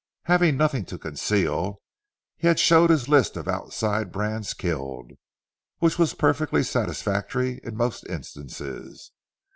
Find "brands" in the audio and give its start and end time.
4.11-4.55